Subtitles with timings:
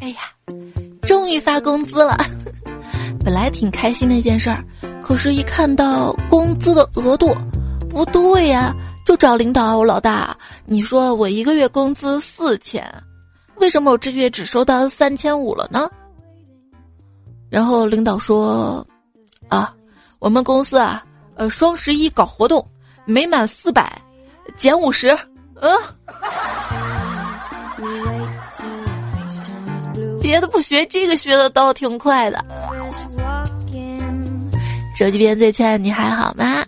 [0.00, 0.20] 哎呀，
[1.02, 2.16] 终于发工资了，
[3.24, 4.64] 本来挺开心的一件事儿，
[5.02, 7.34] 可是，一看到工资的额度，
[7.88, 8.74] 不对呀，
[9.06, 12.84] 就找领导，我老大，你说我一个月工资四千，
[13.56, 15.88] 为什么我这月只收到三千五了呢？
[17.48, 18.86] 然后领导说，
[19.48, 19.74] 啊，
[20.18, 21.04] 我们公司啊，
[21.36, 22.66] 呃，双十一搞活动，
[23.04, 24.00] 每满四百，
[24.56, 25.16] 减五十，
[25.60, 27.05] 嗯。
[30.26, 32.44] 别的不学，这个学的倒挺快的。
[34.98, 36.64] 手机边最亲爱的你还好吗？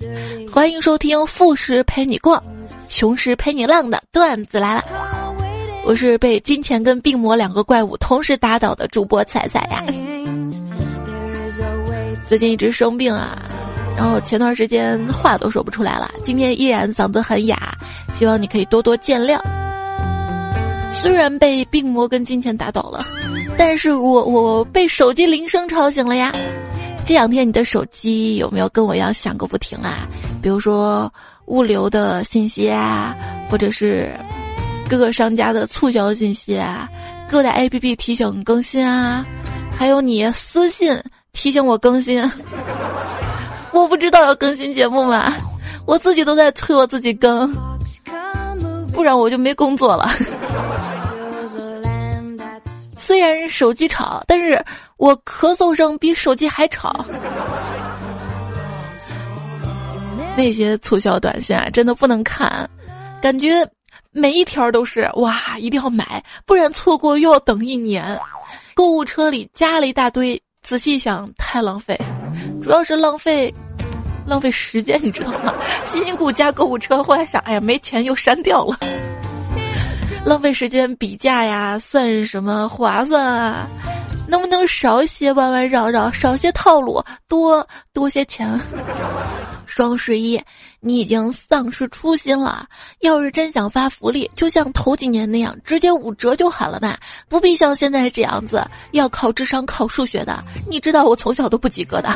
[0.53, 2.41] 欢迎收听富时陪你逛，
[2.87, 4.85] 穷时陪你浪的段子来了。
[5.85, 9.83] 我是被金钱跟病魔两个怪物同时打倒的主播彩彩呀。
[12.29, 13.43] 最近一直生病啊，
[13.97, 17.77] 然后前段时间话都说不出来了，今天依然嗓子很哑，
[18.17, 19.41] 希望你可以多多见谅。
[21.03, 23.05] 虽然被病魔跟金钱打倒了，
[23.57, 26.33] 但是我我被手机铃声吵醒了呀。
[27.07, 30.07] 这两天你的手机有没有跟我一样响个不停啊？
[30.43, 31.11] 比如说
[31.47, 33.17] 物流的信息啊，
[33.51, 34.13] 或者是
[34.91, 36.87] 各个商家的促销信息啊，
[37.31, 39.25] 各大 APP 提醒更新啊，
[39.75, 41.01] 还有你私信
[41.33, 42.23] 提醒我更新。
[43.73, 45.35] 我不知道要更新节目吗？
[45.87, 47.51] 我自己都在催我自己更，
[48.93, 50.11] 不然我就没工作了。
[53.09, 54.63] 虽然手机吵，但是
[54.99, 57.07] 我咳嗽声比手机还吵。
[60.37, 62.69] 那些促销短信啊，真的不能看，
[63.23, 63.67] 感觉
[64.13, 68.05] 每一条都是哇，一定要买，不然错过又要等一年。
[68.75, 71.99] 购物车里加了一大堆，仔细想太浪费，
[72.61, 73.51] 主要是浪费
[74.27, 75.55] 浪费时间，你知道吗？
[75.95, 78.79] 辛辛苦苦加购物车，后来想，哎呀，没钱又删掉了。
[80.25, 83.67] 浪费时间比价呀，算什么划算啊？
[84.29, 88.61] 能不能少些弯弯绕绕，少些套路，多多些钱？
[89.65, 90.43] 双十一，
[90.81, 92.67] 你已经丧失初心了。
[93.01, 96.97] 要是真想发福利，就像头几年那样，直接五折就好了嘛，
[97.29, 100.45] 不必像现在这样子要考智商、考数学的。
[100.69, 102.11] 你知道我从小都不及格的。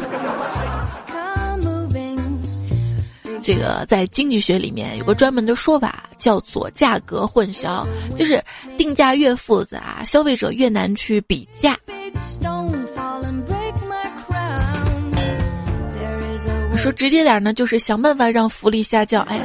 [3.42, 7.84] 这个在经济学里面有个专门的说法，叫做价格混淆，
[8.16, 8.42] 就是
[8.78, 11.76] 定价越复杂，消费者越难去比价。
[16.76, 19.22] 说直接点呢，就是想办法让福利下降。
[19.24, 19.40] 哎，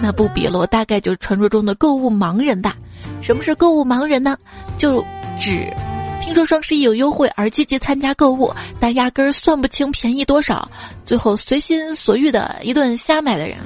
[0.00, 2.76] 那不比了，我大概就是传说中的购物盲人吧。
[3.20, 4.36] 什么是购物盲人呢？
[4.76, 5.04] 就
[5.38, 5.68] 指。
[6.32, 8.50] 听说双十一有优惠而积极参加购物，
[8.80, 10.66] 但压根儿算不清便宜多少，
[11.04, 13.58] 最后随心所欲的一顿瞎买的人。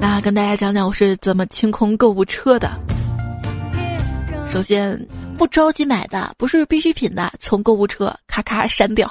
[0.00, 2.68] 那跟大家讲讲我是怎么清空购物车的。
[4.50, 5.06] 首先，
[5.38, 9.08] 不着急买的，不是必需品的，从购物车咔咔删掉。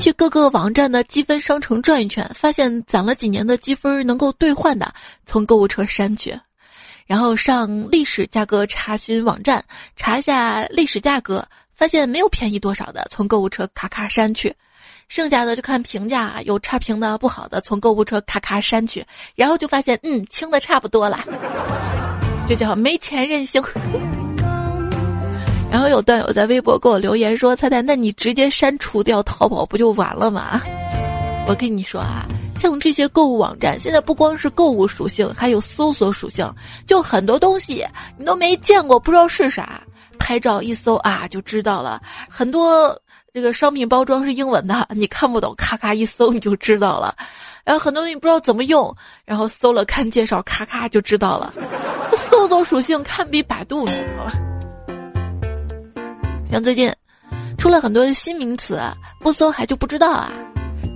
[0.00, 4.92] 去各个网站的积分商城转一圈，发现攒了几年的积分能够兑换的，
[5.26, 6.36] 从购物车删去。
[7.08, 9.64] 然后上历史价格查询网站
[9.96, 14.50] 查一下历史价格，发现没有便宜多少的，从购物车咔咔删去；
[15.08, 19.06] 剩下的就看评价，有差评的不好的，从购物车咔咔删去。
[19.34, 21.18] 然后就发现，嗯，清的差不多了，
[22.46, 23.62] 这叫没钱任性。
[25.72, 30.60] 然后有段友在微博给我留言说：“菜菜，那你直接删除掉淘宝不就完了吗？”
[31.48, 32.26] 我跟你说啊。
[32.58, 36.52] 像这些购物网站，现在不光是购物属性，还有搜索属性。
[36.86, 37.86] 就很多东西
[38.18, 39.80] 你都没见过，不知道是啥，
[40.18, 42.02] 拍照一搜啊就知道了。
[42.28, 43.00] 很多
[43.32, 47.14] 这个商品包装是英文的，你看不懂，咔咔一搜你就知道了。
[47.64, 51.54] 然后很多东西不知道怎么用，然后搜了看介绍，咔咔就知道了。
[52.30, 54.32] 搜索属性堪比百度，你知道吗？
[56.50, 56.92] 像最近
[57.56, 58.80] 出了很多新名词，
[59.20, 60.32] 不搜还就不知道啊。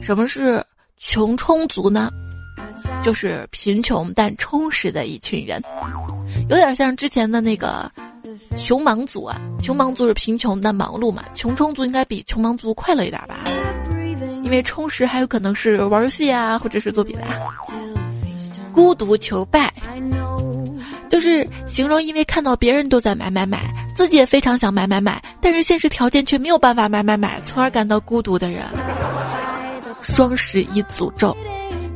[0.00, 0.64] 什么是？
[1.10, 2.10] 穷充足呢，
[3.02, 5.60] 就是贫穷但充实的一群人，
[6.48, 7.90] 有点像之前的那个
[8.56, 9.36] 穷忙族啊。
[9.60, 13.40] 穷忙族是贫穷但忙碌嘛，穷充足应该比穷忙族快乐一点吧？
[14.44, 17.22] 因为充实还有可能是玩游戏啊，或者是做别的。
[18.72, 19.74] 孤独求败，
[21.10, 28.62] 就是形容因为看到别人都在买买买，自己也非常想买买买，但是现实条件却没有办法买买买，从而感到孤独的人。
[30.02, 31.36] 双十一诅咒，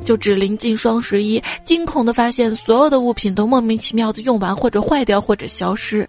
[0.05, 6.09] 就指临近双十一，惊恐的发现所有的物品都莫名其妙的用完或者坏掉或者消失。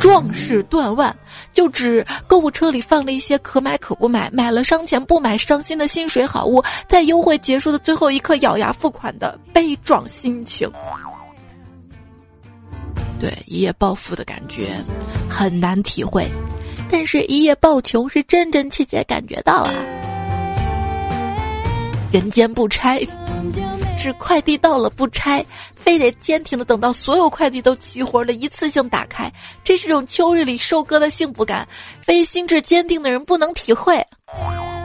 [0.00, 1.14] 壮士断腕，
[1.52, 10.66] 就指购物车里放了一些可买可不买，买了伤钱不买伤心的薪水好物，在优惠结束的最后一刻咬牙付款的悲壮心情。
[13.20, 14.82] 对，一夜暴富的感觉
[15.28, 16.26] 很难体会，
[16.90, 20.11] 但是一夜暴穷是真真切切感觉到了。
[22.12, 23.00] 人间不拆，
[23.96, 25.44] 是快递到了不拆，
[25.74, 29.32] 非得坚挺的等到所有快递都齐活了，一次性打开。
[29.64, 31.66] 这是种秋日里收割的幸福感，
[32.02, 34.06] 非心智坚定的人不能体会。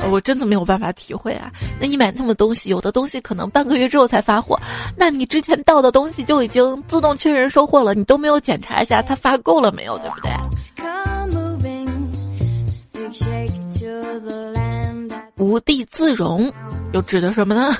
[0.09, 1.51] 我真的没有办法体会啊！
[1.81, 4.57] 那你买那么东西，有的东西可能半个月之后才发货，
[4.95, 10.31] 那你之前到的东西就已经自动确认收货了，你都没有检查一下它发够了没有，对不对？
[15.37, 16.51] 无地自容，
[16.93, 17.75] 又指的什么呢？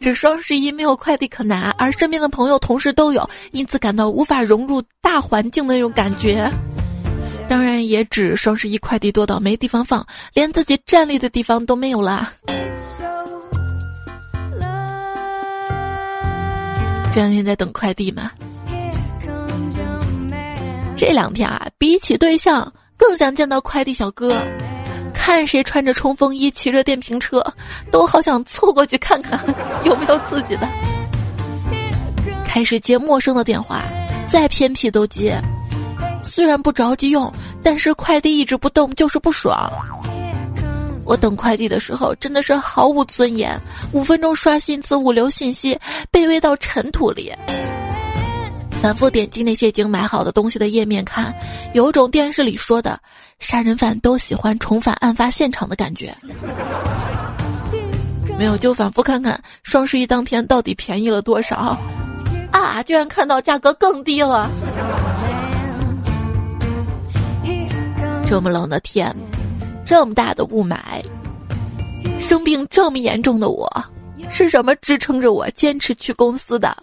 [0.00, 6.50] 指双十一没有快递可拿，而身边的朋友、同事都有，因此感到无法融入大环境的那种感觉。
[7.48, 10.04] 当然也指双十一快递多到没地方放，
[10.34, 12.32] 连自己站立的地方都没有啦。
[17.14, 18.30] 这两天在等快递嘛，
[20.96, 24.36] 这两天啊，比起对象，更想见到快递小哥。
[25.26, 27.44] 看谁穿着冲锋衣，骑着电瓶车，
[27.90, 29.36] 都好想凑过去看看
[29.84, 30.68] 有没有自己的。
[32.44, 33.82] 开始接陌生的电话，
[34.30, 35.36] 再偏僻都接。
[36.22, 37.28] 虽然不着急用，
[37.60, 39.68] 但是快递一直不动就是不爽。
[41.04, 45.76] 我等快递的时候真的是毫无尊严，五分钟刷新次物流信息，
[46.12, 47.32] 卑微到尘土里。
[48.82, 51.34] 反复点击那些已经买好的东西的页面看，
[51.74, 53.00] 有种电视里说的
[53.40, 56.14] 杀人犯都喜欢重返案发现场的感觉。
[58.38, 61.76] 没有就反复看看双十一当天到底便宜了多少
[62.52, 62.82] 啊！
[62.82, 64.48] 居然看到价格更低了。
[68.28, 69.14] 这么冷的天，
[69.84, 70.76] 这么大的雾霾，
[72.28, 73.68] 生病这么严重的我，
[74.30, 76.76] 是什么支撑着我坚持去公司的？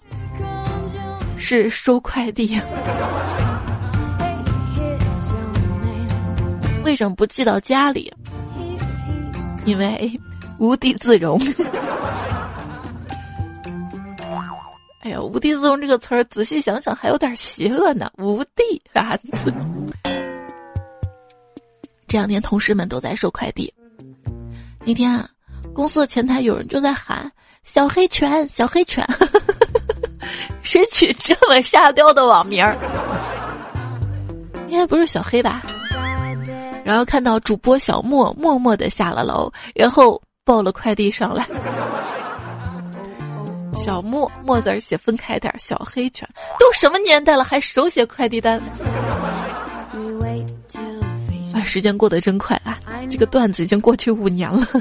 [1.44, 2.58] 是收快递。
[6.86, 8.14] 为什么不寄到家里？
[9.66, 10.20] 因为
[10.58, 11.38] 无地自容。
[15.02, 18.10] 哎呀，无地自容这个词儿，仔细想想还有点邪恶呢。
[18.18, 19.18] 无地啊。
[22.08, 23.74] 这两天同事们都在收快递。
[24.86, 25.30] 那天啊，
[25.74, 27.30] 公司的前台有人就在喊
[27.64, 29.06] “小黑犬，小黑犬”，
[30.64, 32.76] 谁取这么沙雕的网名儿？
[34.70, 35.62] 应该不是小黑吧？
[36.84, 41.46] 然后看到主播小莫默默的下了楼，然后抱了快递上来。
[43.86, 46.28] 小莫莫字写分开点，小黑犬
[46.60, 48.60] 都什么年代了，还手写快递单？
[51.54, 52.80] 啊，时间过得真快啊！
[53.12, 54.68] 这个段子已经过去五年了。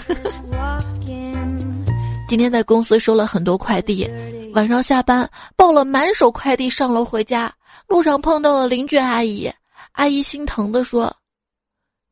[2.27, 4.11] 今天在公司收了很多快递，
[4.55, 7.53] 晚上下班抱了满手快递上楼回家，
[7.87, 9.51] 路上碰到了邻居阿姨，
[9.93, 11.15] 阿姨心疼的说：“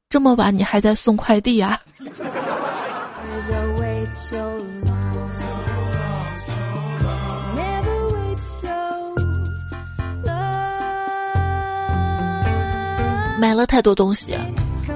[0.08, 1.78] 这么晚你还在送快递啊？”
[13.38, 14.34] 买了太多东西，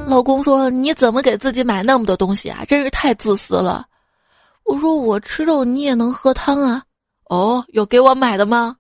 [0.07, 2.65] 老公说：“你怎么给自己买那么多东西啊？
[2.67, 3.87] 真是太自私了。”
[4.65, 6.83] 我说：“我吃肉，你也能喝汤啊？”
[7.35, 8.77] 哦，有给我买的吗？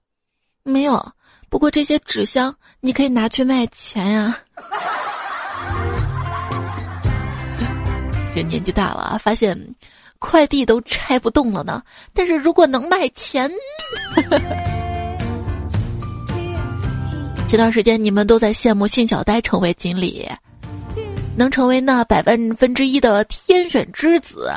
[0.62, 1.12] 没有。
[1.49, 4.38] 不过这些纸箱你可以拿去卖钱呀。
[8.32, 9.75] 这年纪大了，发现
[10.20, 11.82] 快递都拆不动了呢。
[12.12, 13.50] 但是如果能卖钱。
[17.49, 20.28] 前段时间你们都在羡慕信小呆成为锦鲤，
[21.37, 24.52] 能成为那百万分之一的天选之子，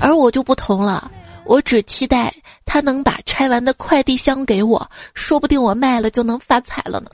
[0.00, 1.10] 而我就不同了，
[1.44, 2.32] 我只期待
[2.64, 7.10] 他能把拆完的快递箱给我，说不定我卖了就能发财了呢。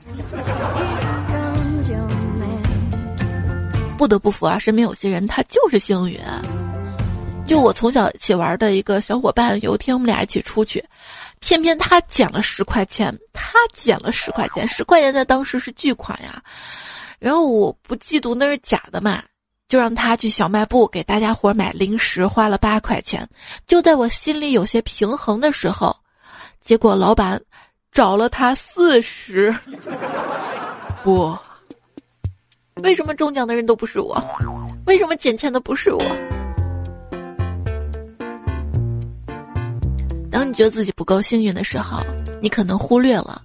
[3.97, 6.19] 不得不服啊，身边有些人他就是幸运。
[7.45, 10.85] 就我从小一起玩的一个小伙伴，有一天我们俩一起出去。
[11.41, 16.43] 偏偏他捡了十块钱，他捡了十块钱，十块钱在当时是巨款呀。
[17.17, 19.23] 然后我不嫉妒那是假的嘛，
[19.69, 23.29] 就让他去小卖部给大家伙买零食，花了八块钱。
[23.67, 25.95] 就在我心里有些平衡的时候，
[26.59, 27.39] 结果老板
[27.91, 29.55] 找了他四十。
[31.03, 31.37] 不，
[32.81, 34.19] 为什么中奖的人都不是我？
[34.87, 36.01] 为什么捡钱的不是我？
[40.31, 42.03] 当你觉得自己不够幸运的时候，
[42.41, 43.39] 你可能忽略了，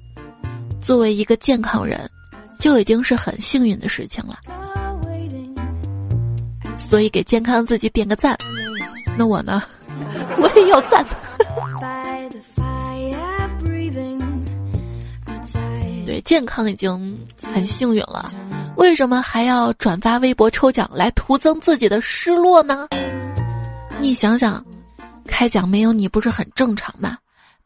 [0.80, 2.10] 作为一个健康人，
[2.58, 4.38] 就已经是很幸运的事情了。
[6.94, 8.38] 所以给健康自己点个赞。
[9.18, 9.60] 那我呢，
[10.38, 11.04] 我也要赞。
[16.06, 18.32] 对，健康已经很幸运了，
[18.76, 22.86] 为什么还要转发微博抽奖来徒增自己的失落呢？
[23.98, 24.64] 你想想，
[25.26, 27.18] 开奖没有你不是很正常吗？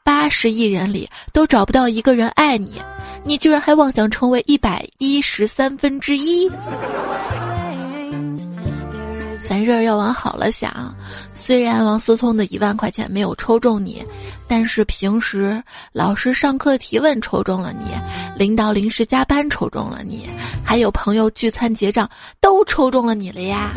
[0.02, 2.80] 八十亿人里都找不到一个人爱你，
[3.24, 6.50] 你居然还妄想成为一百一十三分之一？
[9.48, 10.94] 凡事要往好了想。
[11.32, 14.04] 虽然王思聪的一万块钱没有抽中你，
[14.46, 15.62] 但是平时
[15.92, 17.94] 老师上课提问抽中了你，
[18.36, 20.28] 领导临时加班抽中了你，
[20.62, 22.08] 还有朋友聚餐结账
[22.42, 23.70] 都抽中了你了呀。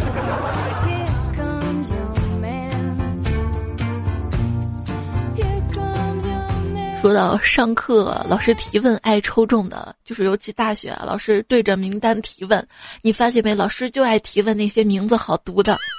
[7.01, 12.63] 说到上课老师提问爱抽中的，就是尤其大学老师对着名单提问，
[13.01, 13.55] 你发现没？
[13.55, 15.75] 老师就爱提问那些名字好读的。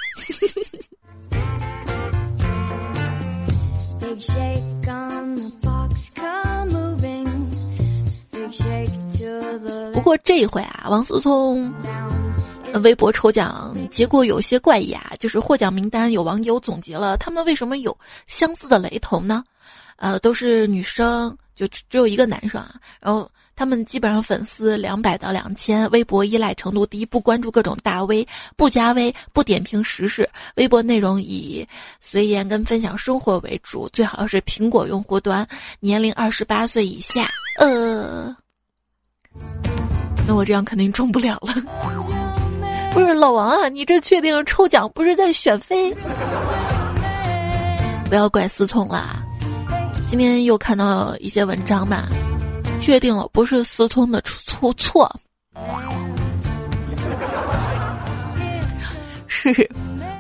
[9.93, 11.75] 不过这一回啊，王思聪
[12.85, 19.43] 微博抽奖结果有些怪异啊，就是获奖名单有网友总结了，他们为什么有相似的雷同呢？
[20.03, 23.31] 呃，都是女生，就只有一个男生啊，然后。
[23.55, 31.65] 他们基本上粉丝两百到两千，微博依赖程度低，不关注各种大 V，不加微，不点评时事，微博内容以
[32.01, 35.47] 随言跟分享生活为主，最好是苹果用户端，
[35.81, 37.29] 年龄二十八岁以下。
[37.59, 38.35] 呃，
[40.27, 41.55] 那我这样肯定中不了了。
[42.95, 45.95] 不是老王啊，你这确定抽奖不是在选妃？
[48.09, 49.23] 不要怪思聪啦，
[50.13, 52.07] 今天又看到一些文章吧。
[52.79, 55.11] 确定了，不是思聪的出错，
[59.27, 59.71] 是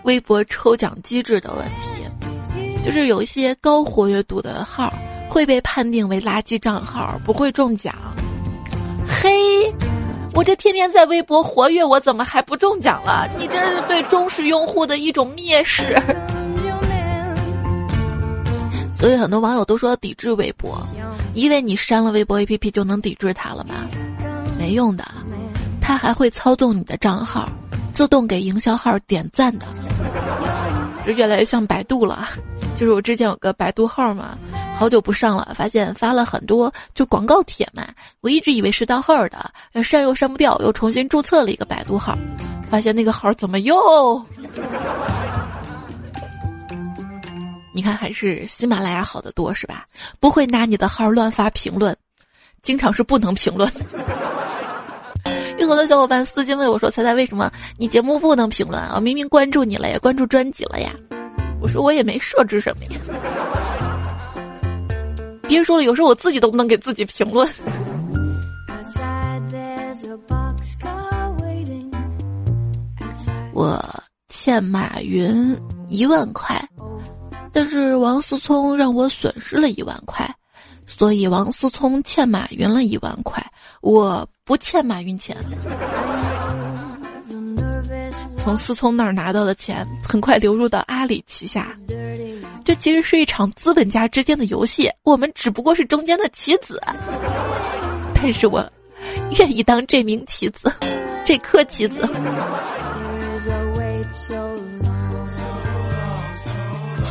[0.04, 2.82] 微博抽奖机制的问题。
[2.82, 4.90] 就是有一些高活跃度的号
[5.28, 7.94] 会被判定为垃圾账号，不会中奖。
[9.06, 9.70] 嘿，
[10.32, 13.28] 我这天天在微博活跃，我怎么还不中奖了？
[13.38, 15.94] 你这是对忠实用户的一种蔑视。
[19.02, 20.80] 所以很多网友都说抵制微博。
[21.34, 23.74] 因为你删了微博 APP 就能抵制它了吗？
[24.56, 25.04] 没用的，
[25.80, 27.48] 它还会操纵你的账号，
[27.92, 29.66] 自动给营销号点赞的。
[31.04, 32.28] 这越来越像百度了，
[32.78, 34.38] 就是我之前有个百度号嘛，
[34.78, 37.84] 好久不上了，发现发了很多就广告帖嘛，
[38.20, 39.50] 我一直以为是盗号的，
[39.82, 42.16] 删又删不掉，又重新注册了一个百度号，
[42.70, 43.74] 发现那个号怎么又？
[47.74, 49.86] 你看，还是喜马拉雅好得多，是吧？
[50.20, 51.96] 不会拿你的号乱发评论，
[52.62, 53.70] 经常是不能评论。
[55.58, 59.00] 有很多小伙伴私信问我说：“猜猜为什么你节目不能评论啊？
[59.00, 60.92] 明明关注你了，也关注专辑了呀。”
[61.62, 63.00] 我说：“我也没设置什么呀。”
[65.48, 67.48] 别说了，有时候我自己都不能给自己评论。
[73.52, 75.56] 我欠马云
[75.88, 76.60] 一万块。
[77.52, 80.34] 但是王思聪让我损失了一万块，
[80.86, 83.44] 所以王思聪欠马云了一万块，
[83.80, 85.36] 我不欠马云钱。
[88.38, 91.76] 从思聪那儿拿到的钱很快流入到阿里旗下，
[92.64, 96.80] 这其实是一场资本家之间的游戏，我们只不过是中间的棋子。
[98.14, 98.68] 但是我
[99.38, 100.72] 愿意当这名棋子，
[101.24, 102.08] 这颗棋子。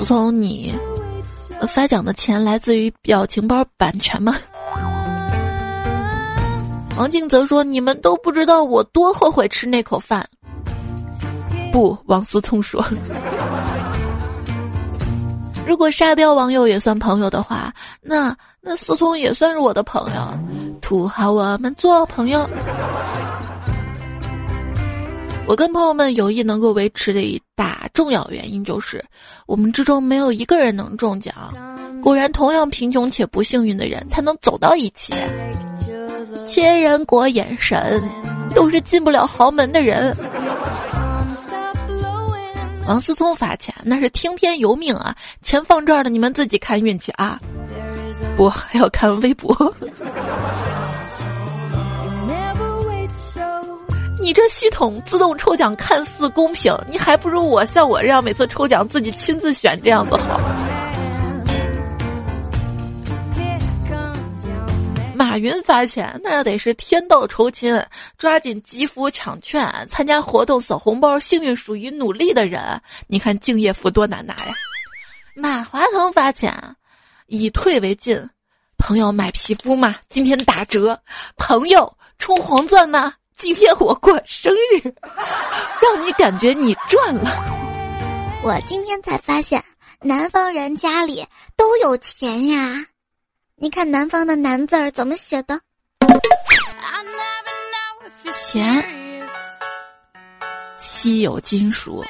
[0.02, 0.74] 思聪，你
[1.76, 4.36] 发奖的钱来自于表情包版权吗？
[6.98, 10.28] 王静则说：“你们都不知道我多后悔吃那口饭。”
[11.72, 12.84] 不，王思聪说
[15.68, 20.34] ：“如果沙雕网友也算朋友的话，那那思聪也算是我的朋友。
[20.82, 22.50] 土豪，我们做朋友。”
[25.48, 29.04] 我跟朋友们友谊能够维持的一大重要原因，就是
[29.46, 31.34] 我们之中没有一个人能中奖。
[32.02, 35.14] 果然，同样贫穷且不幸运的人才能走到一起。
[36.48, 38.02] 千人国眼神，
[38.56, 40.16] 都是进不了豪门的人。
[42.88, 47.40] 王思聪发钱那是听天由命啊，钱放这儿的，你们自己看运气啊。
[48.36, 49.54] 不，还要看微博。
[54.22, 60.40] 你这系统自动抽奖看似公平，你还不如我像我这样每次抽奖自己亲自选这样子好。
[65.16, 67.82] 马云发钱那得是天道酬勤，
[68.18, 72.80] 抓紧集福抢券，参加活动扫红包，幸运属于努力的人。
[73.08, 74.54] 你看敬业福多难拿呀！
[75.36, 76.54] 马化腾发钱，
[77.26, 78.30] 以退为进。
[78.78, 79.96] 朋友买皮肤吗？
[80.10, 81.00] 今天打折。
[81.38, 83.14] 朋友充黄钻吗？
[83.42, 84.94] 今天我过生日，
[85.82, 87.32] 让你感觉你赚了。
[88.44, 89.64] 我今天才发现，
[90.00, 91.26] 南方人家里
[91.58, 92.86] 都有钱呀。
[93.56, 95.60] 你看南方的“南”字儿怎么写的？
[98.48, 98.86] 钱，
[100.94, 102.06] 稀有金属，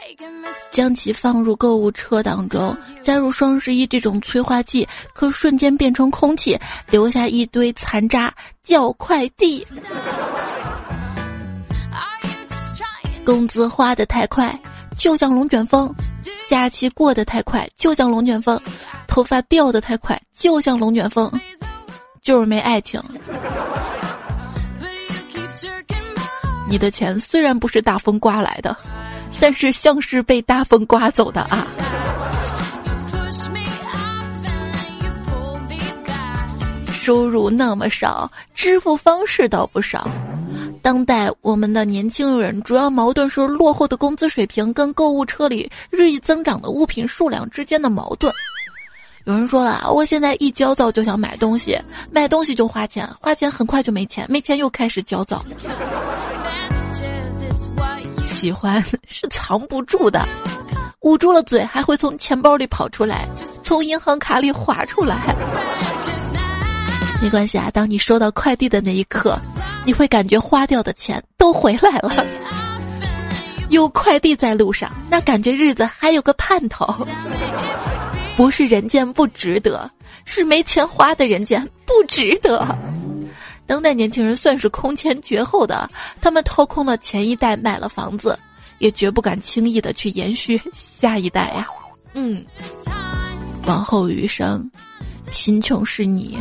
[0.73, 6.59] 将其放入购物车当中，加入双十一这种催化剂，可瞬间变成空气，
[6.89, 8.33] 留下一堆残渣，
[8.63, 9.65] 叫快递。
[13.25, 14.57] 工资花的太快，
[14.97, 15.87] 就像龙卷风；
[16.49, 18.57] 假期过得太快，就像龙卷风；
[19.07, 21.31] 头发掉的太快，就像龙卷风，
[22.21, 23.01] 就是没爱情。
[26.67, 28.75] 你的钱虽然不是大风刮来的，
[29.39, 31.67] 但是像是被大风刮走的啊！
[36.91, 40.07] 收入那么少，支付方式倒不少。
[40.81, 48.33] 当代我们的年轻人主要矛盾是落后的工资水平跟购物车里日益增长的物品数量之间的矛盾。
[49.25, 51.77] 有人说了，我现在一焦躁就想买东西，
[52.11, 55.43] 买东西就花钱，花钱很快就没钱，没钱又开始焦躁。
[58.33, 60.27] 喜欢是藏不住的，
[61.01, 63.29] 捂住了嘴还会从钱包里跑出来，
[63.61, 65.35] 从银行卡里划出来。
[67.21, 69.39] 没关系啊，当你收到快递的那一刻，
[69.85, 72.25] 你会感觉花掉的钱都回来了。
[73.69, 76.93] 有快递在路上，那感觉日子还有个盼头。
[78.35, 79.89] 不是人间不值得，
[80.25, 82.67] 是没钱花的人间不值得。
[83.67, 88.37] 当代年轻人算是空前绝后的，他们掏空了前一代买了房子，
[88.79, 90.59] 也绝不敢轻易的去延续
[90.99, 91.67] 下一代呀。
[92.13, 92.43] 嗯，
[93.67, 94.69] 往后余生，
[95.31, 96.37] 贫穷是你。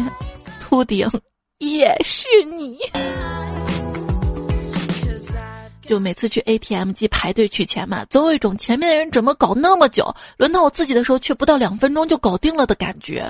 [0.71, 1.11] 秃顶
[1.59, 2.79] 也是你，
[5.83, 13.29] 就每次去 ATM 机排队取钱嘛，总有一种前面的人怎么搞那么久，轮到我自己的时候却不到两分钟就搞定了的感觉。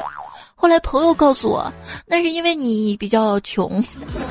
[0.55, 1.73] 后来朋友告诉我，
[2.05, 3.83] 那是因为你比较穷，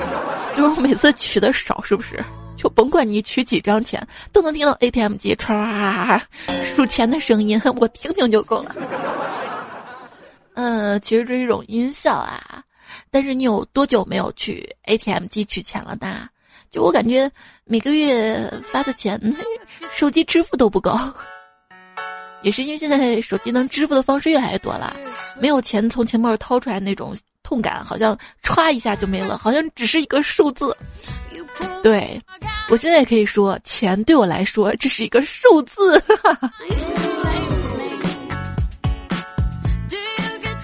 [0.55, 2.23] 就是每次取的少，是不是？
[2.55, 6.21] 就甭管你取几张钱，都能听到 ATM 机唰
[6.75, 8.75] 数钱的声音，我听听就够了。
[10.53, 12.61] 嗯，其实这是一种音效啊。
[13.11, 16.27] 但是你有多久没有去 ATM 机取钱了呢？
[16.69, 17.29] 就我感觉
[17.65, 19.19] 每个月发的钱，
[19.95, 20.95] 手机支付都不够。
[22.41, 24.95] 也是因为现在手机能支付的方式越来越多了，
[25.39, 30.75] 没有钱从钱包里掏出来那种痛感，好像歘一下就没了，好像只是一个数字。
[31.83, 32.21] 对，
[32.69, 36.01] 我现在也可以说，钱对我来说只是一个数字。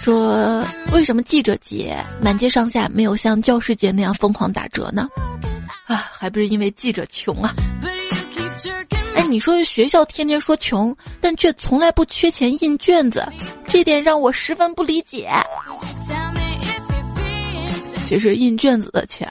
[0.06, 0.64] 说
[0.94, 5.08] 为什么记者节满街上下没有像教师节那样疯狂打折呢？
[5.88, 7.52] 啊，还不是因为记者穷啊！
[9.16, 13.28] 哎，你说学校天天说穷，但却从来不缺钱印卷子，
[13.68, 15.28] 这点让我十分不理解。
[18.06, 19.28] 其实印卷子的钱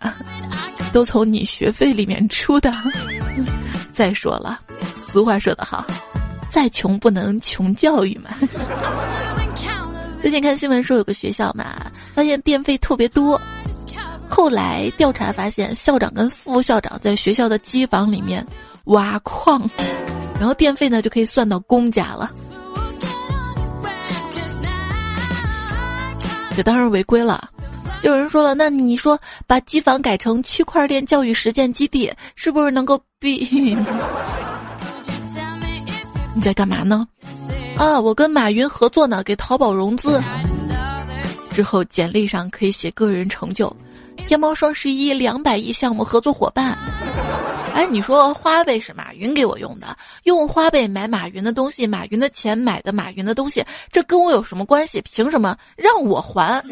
[0.92, 2.72] 都从你学费里面出的。
[3.94, 4.58] 再说了，
[5.12, 5.87] 俗话说得好，
[6.50, 8.30] 再穷不能穷教育嘛。
[10.24, 13.38] 最近看新闻说有个学校嘛，发现电费特别多，
[14.26, 18.42] 后来调查发现校长跟副校长在学校的机房里面
[18.84, 19.68] 挖矿，
[20.40, 22.32] 然后电费呢就可以算到公家了，
[26.56, 27.50] 这当然违规了。
[28.02, 33.76] 就有人说了，那你说把机房改成区块链教育实践基地，是不是能够避？
[36.34, 37.06] 你在干嘛呢？
[37.76, 40.20] 啊，我跟马云合作呢，给淘宝融资。
[41.52, 43.74] 之后简历上可以写个人成就，
[44.16, 46.76] 天猫双十一两百亿项目合作伙伴。
[47.72, 55.00] 哎，你说花呗是马云给我用的，用花呗买马云的东西，马云的钱买的马云的东西，这跟我有什么关系？
[55.02, 56.62] 凭什么让我还？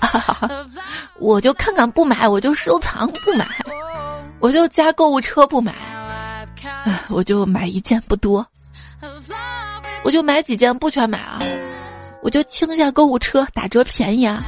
[0.00, 0.66] 哈 哈
[1.18, 3.46] 我就看看不买，我就收藏不买。
[4.38, 5.74] 我就加购物车不买，
[7.08, 8.46] 我就买一件不多，
[10.04, 11.38] 我就买几件不全买啊，
[12.22, 14.44] 我就清一下购物车打折便宜啊，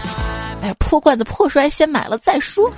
[0.63, 2.71] 哎破罐子破摔先买了再说。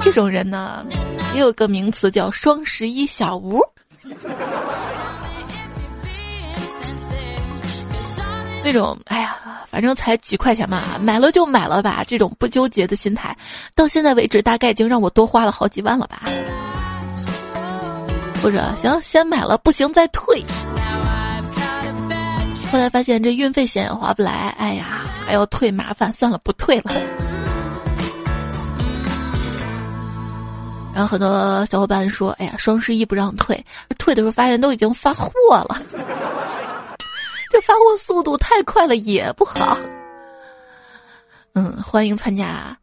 [0.00, 0.86] 这种人呢，
[1.34, 3.60] 也有个名词叫双十一小吴。
[8.64, 9.36] 那种哎呀，
[9.70, 12.04] 反正才几块钱嘛，买了就买了吧。
[12.06, 13.36] 这种不纠结的心态，
[13.74, 16.22] 到现在为止大概已经让我多花了好几万了吧。
[18.42, 20.44] 或者行，先买了不行再退。
[22.70, 26.92] 后来发现这运费险也划不来，哎呀，还要退麻烦，算了，不退了。
[30.94, 33.64] 然后很多小伙伴说：“哎呀，双十一不让退，
[33.98, 35.30] 退的时候发现都已经发货
[35.68, 35.80] 了，
[37.52, 39.76] 这发货速度太快了，也不好。”
[41.52, 42.74] 嗯，欢迎参加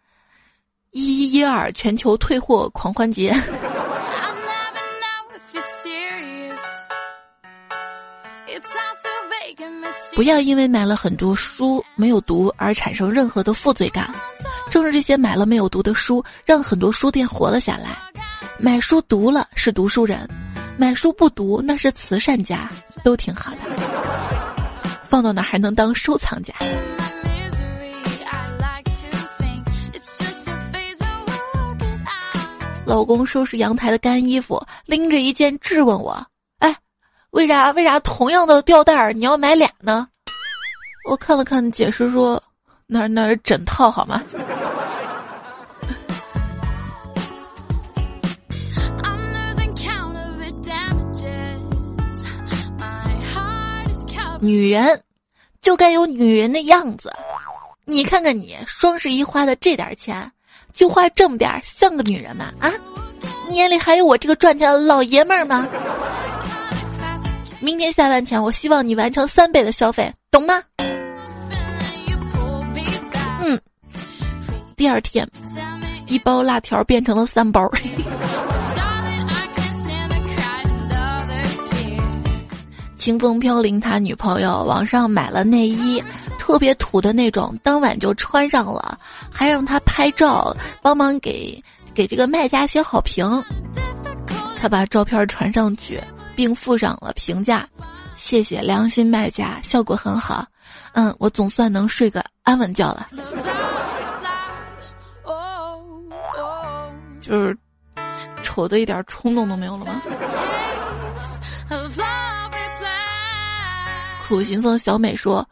[0.91, 3.35] 一一一二全球退货狂欢节。
[10.13, 14.13] 不要因为买了很多书没有读而产生任何的负罪感。
[14.69, 17.97] 正是这些买了没有读的书，让很多书店活了下来。
[18.59, 20.29] 买书读了是读书人，
[20.77, 22.69] 买书不读那是慈善家，
[23.03, 24.58] 都挺好的。
[25.09, 26.53] 放到哪还能当收藏家？
[32.85, 36.25] 老公收拾阳台的干衣服，拎着一件质问我
[36.57, 36.75] ：“哎，
[37.31, 40.07] 为啥为啥同样的吊带儿你要买俩呢？”
[41.09, 42.41] 我看了看，解释说
[42.87, 44.21] ：“那那是枕套好吗？”
[54.39, 55.01] 女人
[55.61, 57.11] 就该有女人的样子，
[57.85, 60.31] 你看看你双十一花的这点钱，
[60.73, 62.53] 就花这么点，像个女人吗？
[62.59, 62.71] 啊，
[63.47, 65.67] 你眼里还有我这个赚钱的老爷们儿吗？
[67.59, 70.63] 明天下班前，我希望你完成三倍的消费，懂吗？
[73.41, 73.59] 嗯。
[74.77, 75.29] 第二天，
[76.07, 77.69] 一包辣条变成了三包。
[83.09, 85.99] 清风飘零，他女朋友网上买了内衣，
[86.37, 88.99] 特别土的那种，当晚就穿上了，
[89.31, 91.59] 还让他拍照，帮忙给
[91.95, 93.43] 给这个卖家写好评。
[94.55, 95.99] 他把照片传上去，
[96.35, 97.65] 并附上了评价
[98.13, 100.45] ：“谢谢良心卖家，效果很好。”
[100.93, 103.07] 嗯，我总算能睡个安稳觉了。
[107.19, 107.57] 就是
[108.43, 109.99] 丑的一点冲动都没有了吗？
[114.29, 115.43] 苦行僧小美说：“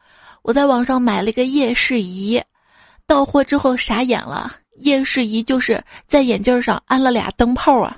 [0.45, 2.39] 我在网上买了一个夜视仪，
[3.07, 4.55] 到货之后傻眼了。
[4.81, 7.97] 夜视仪就是在眼镜上安了俩灯泡啊。”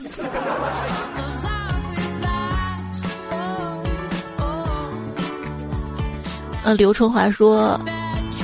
[6.63, 7.78] 呃，刘春华说：“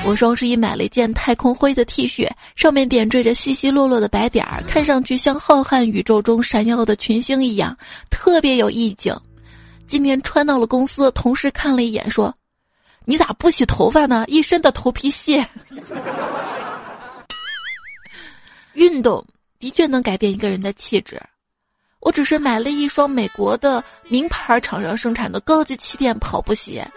[0.05, 7.77] 我双十一买了一件太空灰的 T 恤，上面点缀着稀稀落落的白点儿，看上去像浩瀚宇宙中闪耀的群星一样，
[8.11, 9.17] 特别有意境。”
[9.87, 12.35] 今天穿到了公司，同事看了一眼说
[13.05, 14.25] ：“你咋不洗头发呢？
[14.27, 15.47] 一身的头皮屑。
[18.73, 19.25] ”运动
[19.59, 21.21] 的确能改变一个人的气质。
[21.99, 26.87] 我只是买了一双美国的名牌厂商生产的高级气垫跑步鞋，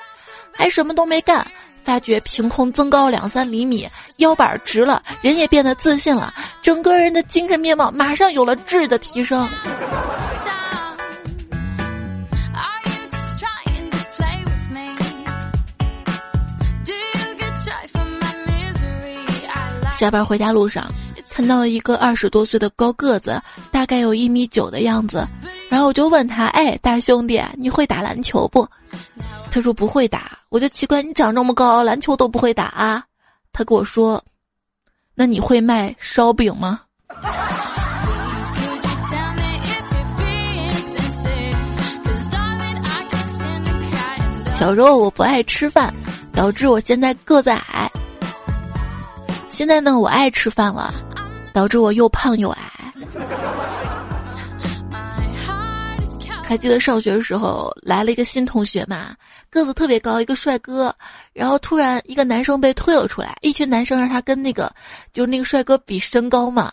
[0.52, 1.46] 还什么都没干，
[1.82, 9.48] 发觉凭空增高两三厘米，腰板直了，人也变得自信了，整个人的精神面貌马上有了质的提升。
[19.98, 20.86] 下班回家路上，
[21.34, 25.26] 看到一个二十多岁的高个子，大概有一米九的样子，
[25.68, 28.66] 然后我就问他：“哎，大兄弟，你会打篮球不？”
[29.50, 33.04] 他说不会打，我就奇怪你长这么高，篮球都不会打啊？
[33.52, 34.22] 他跟我说
[35.16, 36.80] ：“那你会卖烧饼吗？”
[44.54, 45.92] 小时候我不爱吃饭，
[46.32, 47.90] 导致我现在个子矮。
[49.58, 50.94] 现在呢，我爱吃饭了，
[51.52, 52.72] 导致我又胖又矮。
[56.44, 59.16] 还记得上学的时候来了一个新同学嘛，
[59.50, 60.94] 个子特别高，一个帅哥。
[61.32, 64.72] 然后突然一个男生被推了出来，一群男生让他跟那个
[65.12, 66.70] 就是那个帅哥比身高嘛。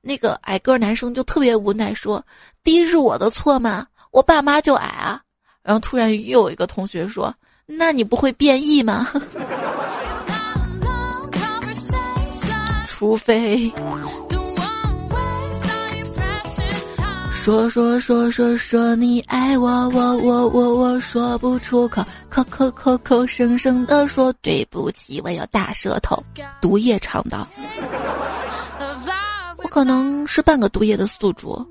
[0.00, 2.20] 那个矮个男生就特别无奈说
[2.64, 3.86] ：“低是我的错吗？
[4.10, 5.20] 我爸妈就矮啊。”
[5.62, 7.32] 然后突然又有一个同学说
[7.64, 9.06] ：“那你不会变异吗？”
[12.96, 13.72] 除非
[17.44, 26.22] 说说说说说你爱我，我我我我说不出口，口口口口声声的说对不起，我有大舌头。
[26.60, 27.44] 毒液唱道
[29.58, 31.66] ：“我可能是半个毒液的宿主，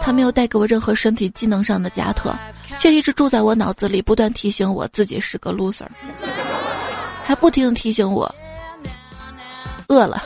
[0.00, 2.32] 他没有带给我任何身体机能上的加特，
[2.78, 5.88] 却一直住在我脑子里，不断提醒我自己是个 loser，
[7.24, 8.32] 还不停提醒我。”
[9.90, 10.22] 饿了，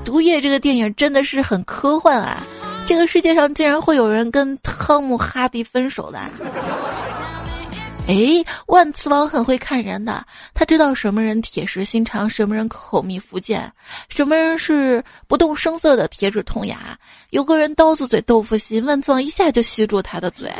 [0.02, 2.42] 《毒液》这个电影真的是很科幻啊！
[2.86, 6.18] 这个世界上竟然会有人跟汤姆哈迪分手的？
[8.08, 13.70] 哎，万磁王很会看人的，他知道什么人铁石心肠，什么人口蜜腹剑，
[14.08, 16.98] 什么人是不动声色的铁齿铜牙。
[17.28, 20.50] 有个人刀子嘴豆腐心，万磁王一下就吸住他的嘴。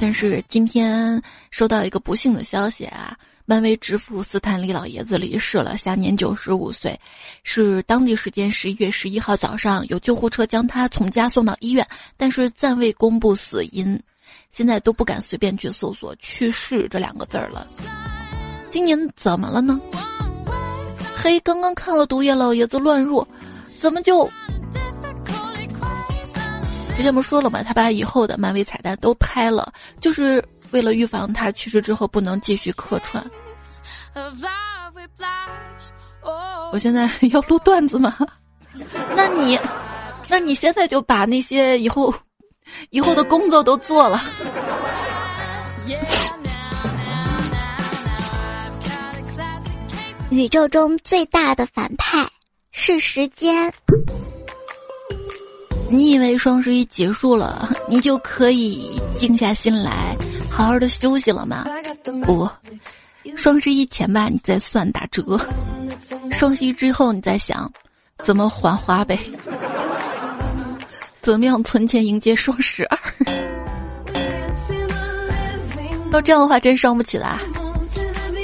[0.00, 3.16] 但是今天收到一个不幸的消息啊。
[3.46, 6.98] 漫威之父斯坦利老爷子离世了，享年九十五岁。
[7.42, 14.02] 是当地时间十一月十一号早上，有救护车将他从家送到医院，但是暂未公布死因。
[14.50, 17.66] 现在都不敢随便去搜索“去世”这两个字儿了。
[18.70, 19.78] 今年怎么了呢？
[21.14, 23.20] 嘿，刚刚看了《毒液老爷子乱入》，
[23.78, 24.26] 怎么就？
[26.96, 27.62] 之前不说了吗？
[27.62, 30.44] 他把以后的漫威彩蛋都拍了，就是。
[30.70, 33.24] 为了预防他去世之后不能继续客串，
[36.72, 38.16] 我现在 要录段子吗？
[39.14, 39.56] 那你，
[40.28, 42.12] 那你现在就把那些以后
[42.90, 44.24] 以后的工作都做了。
[50.30, 52.28] 宇宙中最大的反派
[52.72, 53.72] 是时间。
[55.88, 60.16] 你以为双十一结束了， 你就可以静下心来？
[60.50, 61.64] 好好的休息了吗？
[62.24, 62.48] 不，
[63.36, 65.22] 双十一前吧，你再算打折；
[66.30, 67.70] 双十一之后，你再想
[68.24, 69.18] 怎么还花呗，
[71.20, 72.98] 怎么样存钱迎接双十二。
[76.12, 77.40] 要这样的话，真伤不起啦。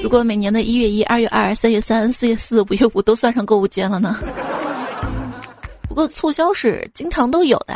[0.02, 4.18] 如果每年的一月一、二月二、三月三、四月四、五月五都算上购物节了呢？
[6.08, 7.74] 促销是经常都有的。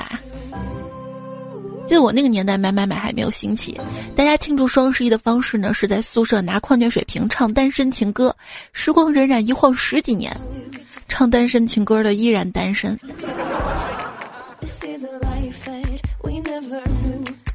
[1.87, 3.79] 记得我那个年代买买买还没有兴起，
[4.17, 8.35] 大家庆祝双十一的方式呢，是在宿舍拿矿泉水瓶唱单身情歌。
[8.73, 10.35] 时光荏苒一晃十几年，
[11.09, 12.99] 唱单身情歌的依然单身。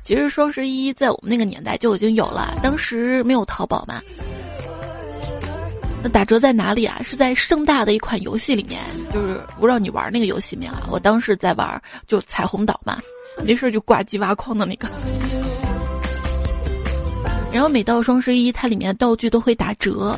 [0.03, 3.99] 其实双十一在我们那个年代就已经有了，当时没有淘宝嘛。
[6.01, 7.01] 那打折在哪里啊？
[7.03, 8.81] 是在盛大的一款游戏里面，
[9.13, 10.87] 就是不知道你玩那个游戏没有啊？
[10.89, 12.97] 我当时在玩，就彩虹岛嘛。
[13.45, 14.89] 没事就挂机挖矿的那个，
[17.53, 20.17] 然后每到双十一，它里面道具都会打折。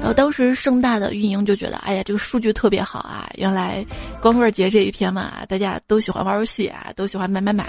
[0.00, 3.28] 然后当时盛大的运营就觉得，哎呀，这个数据特别好啊！
[3.36, 3.84] 原来
[4.20, 7.66] 光棍节这一天嘛，大家都喜欢玩游戏啊，都喜欢买买买。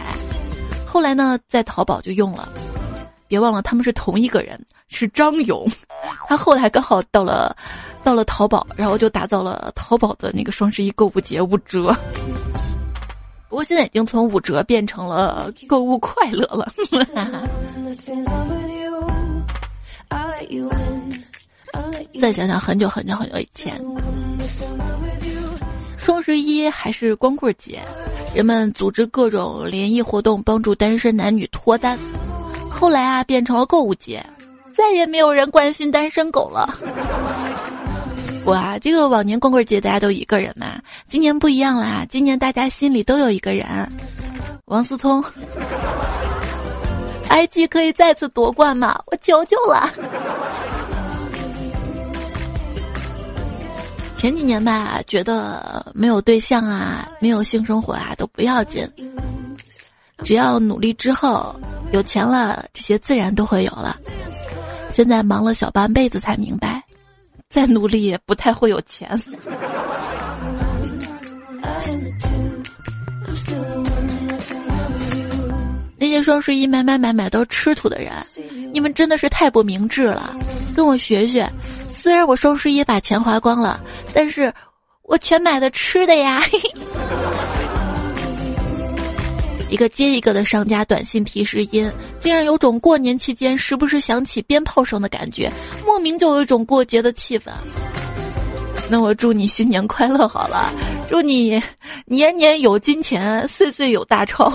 [0.86, 2.50] 后来呢，在淘宝就用了，
[3.30, 5.65] 别忘了他们是同一个人，是张勇。
[6.28, 7.56] 他后来刚好到了，
[8.04, 11.96] 到了淘宝，然后就打造了淘宝的那个双十一购物节五折。
[13.48, 16.72] 不过现在已经从五折变成了购物快乐了。
[22.20, 23.80] 再想想很久很久很久以前，
[25.98, 27.80] 双十一还是光棍节，
[28.36, 31.98] 人们组织各种联谊活动帮助单身男女脱单。
[32.80, 34.26] 后来啊，变成了购物节，
[34.74, 36.74] 再也没有人关心单身狗了。
[38.46, 43.68] 哇，这个往年光棍节大家都一个人嘛，今年不一样啦，今年大家心里都有一个人，
[44.65, 45.24] 王思聪。
[47.30, 49.00] IG 可以再次夺冠吗？
[49.08, 49.92] 我求求了。
[54.15, 58.89] 前几年吧，觉得没有对象啊，没有性生活啊都不要紧，
[60.24, 61.56] 只要努力之后
[61.91, 63.97] 有钱了，这些自然都会有了。
[64.93, 66.84] 现在忙了小半辈子才明白。
[67.49, 69.19] 再努力也不太会有钱。
[75.97, 78.13] 那些双十一买买买买都吃土的人，
[78.71, 80.38] 你们真的是太不明智了。
[80.75, 81.52] 跟我学学，
[81.88, 83.82] 虽然我双十一把钱花光了，
[84.13, 84.54] 但是
[85.02, 86.43] 我全买的吃的呀。
[89.69, 95.51] 一个接一个的商家短信提示音，竟然有种过年期间时不时响起鞭炮声的感觉，
[95.86, 97.51] 莫名就有一种过节的气氛。
[98.89, 100.73] 那我祝你新年快乐好了，
[101.08, 101.62] 祝你
[102.05, 104.51] 年年有金钱，岁岁有大钞。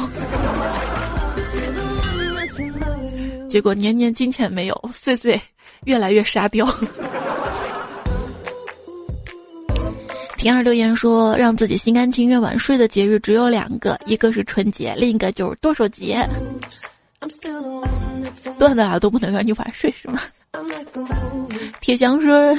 [3.48, 5.40] 结果年年金钱没有，岁岁
[5.84, 6.66] 越来越沙雕。
[10.44, 16.22] 平儿留言说：“让自己心甘情愿晚睡的节日只有两个，一个是春节，另一个就是剁手节。”
[18.58, 20.20] 段子啊都不能让你晚睡是吗？
[21.80, 22.54] 铁翔说：“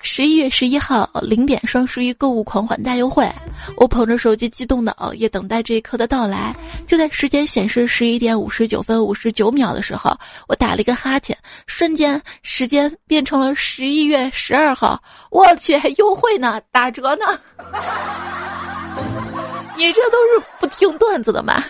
[0.00, 3.28] 十一月十一号零点，双十一购物狂欢大优惠。
[3.76, 6.54] 我捧着手机激动的熬夜，等待这一刻的到来。
[6.86, 15.02] 就在时间显示十一点五十九分五十九秒的时候，我打了一个哈欠，瞬间时间变成了十一月十二号。
[15.30, 17.38] 我去，还优惠呢，打折呢！
[19.76, 21.62] 你这都是不听段子的吗？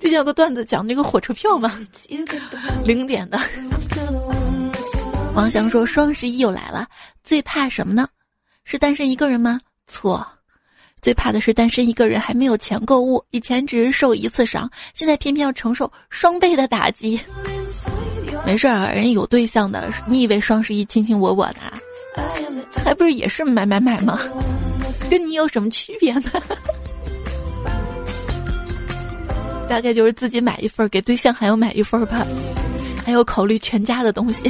[0.00, 1.72] 之前有个段子讲那个火车票吗？
[2.84, 3.40] 零点的。
[5.36, 6.88] 王翔说：“双十一又来了，
[7.22, 8.08] 最怕什么呢？
[8.64, 9.60] 是单身一个人吗？
[9.86, 10.26] 错，
[11.02, 13.22] 最怕的是单身一个人还没有钱购物。
[13.32, 17.20] 以前只是受一次伤，现在偏偏要承受双倍的打击。
[18.46, 21.60] 没事儿，人家有对象的，你以为双十一卿卿我我的，
[22.82, 24.18] 还不是也是买买买吗？
[25.10, 26.32] 跟你有什么区别呢？
[29.68, 32.26] 大概就是自己买一份，给对象还要买一份吧，
[33.04, 34.40] 还要考虑全家的东西。”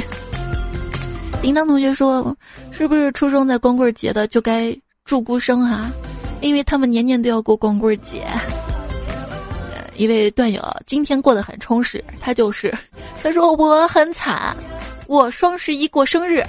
[1.41, 2.35] 铃铛同学说
[2.71, 5.89] ：“是不是出生在光棍节的就该祝孤生啊？
[6.41, 8.25] 因为他们年年都要过光棍节。”
[9.97, 12.75] 一位段友今天过得很充实，他就是
[13.23, 14.55] 他说我很惨，
[15.07, 16.43] 我双十一过生日，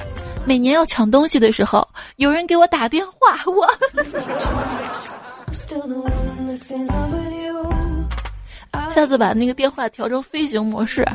[0.44, 1.86] 每年要抢东西的时候，
[2.16, 3.66] 有人给我打电话，我
[8.94, 11.06] 下次把那个电话调成飞行模式。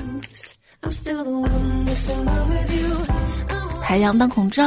[3.84, 4.64] 太阳当空照，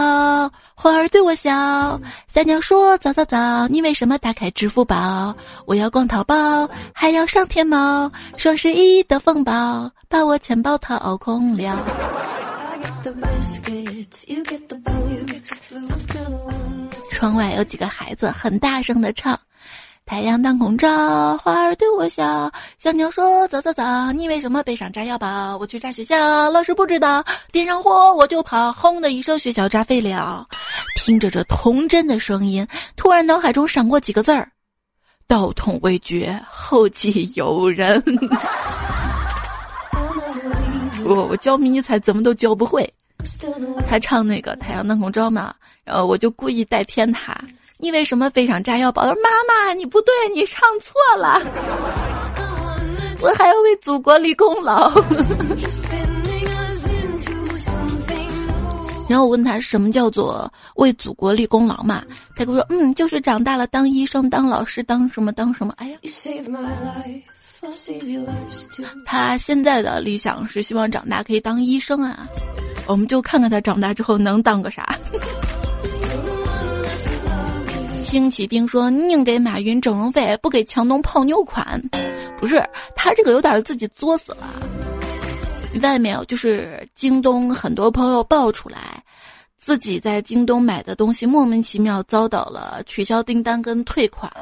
[0.74, 1.98] 花儿对我笑。
[2.32, 5.34] 小鸟说：“早早早，你为什么打开支付宝？
[5.64, 8.12] 我要逛淘宝，还要上天猫。
[8.36, 11.82] 双十一的风暴，把我钱包掏空了。”
[17.10, 19.40] 窗外有几个孩子很大声的唱。
[20.08, 22.52] 太阳当空照，花儿对我笑。
[22.78, 25.56] 小鸟说：“早早早，你为什么背上炸药包？
[25.58, 28.72] 我去炸学校，老师不知道，点上火我就跑。
[28.72, 30.46] 轰的一声，学校炸飞了。”
[30.94, 32.64] 听着这童真的声音，
[32.94, 34.48] 突然脑海中闪过几个字儿
[35.26, 38.00] ：“道统未绝，后继有人。
[41.04, 42.88] ”我我教迷彩怎么都教不会。
[43.88, 47.36] 他唱那个太阳当空照嘛，然后我就故意带偏他。
[47.78, 49.02] 你为什么背上炸药包？
[49.02, 51.40] 他说：“妈妈，你不对，你唱错了。
[53.20, 54.90] 我还要为祖国立功劳。”
[59.08, 62.02] 然后我问他什么叫做为祖国立功劳嘛？
[62.34, 65.98] 他跟我说：“嗯，就是长大了当医生、当老师、当什么当什么。”哎呀，
[69.04, 72.26] 他现在的理想是希望长大可以当医生啊。
[72.86, 74.98] 我们就看看他长大之后能当个啥。
[78.06, 81.82] 兴起兵说：“宁给马云整容费，不给强东泡妞款。”
[82.38, 82.62] 不是
[82.94, 84.48] 他这个有点自己作死了。
[85.82, 89.02] 外面就是京东，很多朋友爆出来，
[89.60, 94.32] 自己在京东买的东西莫名其妙遭到了取消订单跟退款。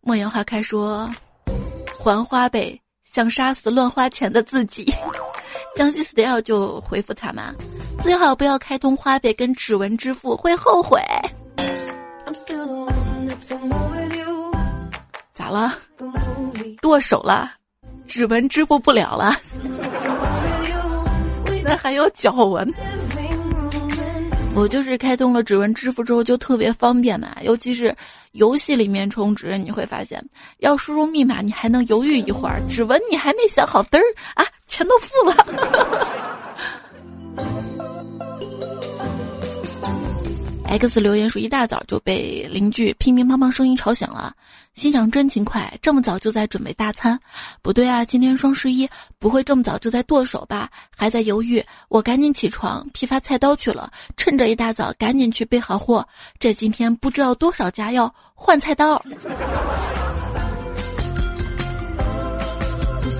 [0.00, 1.08] 莫言花开说
[2.00, 4.92] ：“还花呗，想杀死乱花钱的自己。
[5.76, 7.44] ”江西 style 就回复他们
[8.04, 11.00] ：“最好不要开通花呗跟指纹支付，会后悔。”
[15.32, 15.72] 咋了？
[16.82, 17.50] 剁手了？
[18.06, 19.34] 指纹支付不了了？
[21.64, 22.70] 那还有脚纹？
[24.54, 27.96] 我就是开通了指纹支付之后就特别方便嘛，尤其是
[28.32, 30.22] 游戏里面充值，你会发现
[30.58, 35.34] 要输入密码你还能犹豫一会儿，指纹你还没想好嘚儿啊，钱都付了。
[40.78, 44.34] X 留言说一大早就被邻居乒乒乓乓声音吵醒了，
[44.74, 47.16] 心想真勤快，这么早就在准备大餐。
[47.62, 50.68] 不对啊，今天双十一，不会这么早就在剁手吧？
[50.90, 56.04] 还在犹豫，我赶紧起床批发菜刀去了，趁着一大早赶紧去备好货。
[56.40, 59.00] 这今天不知道多少家要换菜刀。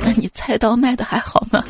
[0.03, 1.65] 那你菜刀卖的还好吗？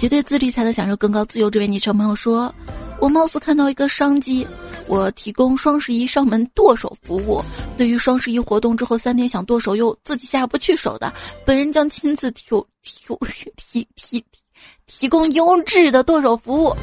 [0.00, 1.48] 绝对自律才能享受更高自由。
[1.48, 2.52] 这位昵称朋友说。
[3.00, 4.46] 我貌似看到一个商机，
[4.86, 7.42] 我提供双十一上门剁手服务。
[7.76, 11.12] 对于双十一活动之后三天想剁手又自己下不去手的，
[11.44, 12.44] 本人将亲自提
[12.82, 13.16] 提
[13.56, 14.24] 提提
[14.86, 16.76] 提供优质的剁手服务。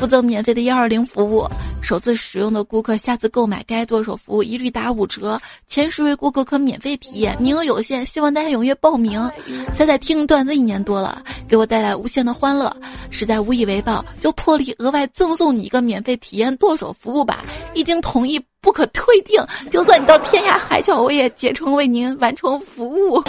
[0.00, 1.46] 附赠免费的幺二零服务，
[1.82, 5.38] 首次使用的顾客下次购买该剁手服务一律打五折，
[5.68, 9.30] 前十位顾客可免费体验，名额有限，希望大家踊跃报名。
[9.74, 12.74] 仔仔听段子一年多了，给我带来无限的欢乐，
[13.10, 17.44] 实在无以为报，就破例额外赠送你一个免费体验剁手服务吧。
[17.74, 23.22] 一经同意，不可退订，就算你到天涯海角，我也竭诚为您完成服务。